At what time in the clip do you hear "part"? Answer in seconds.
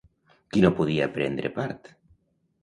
1.59-1.93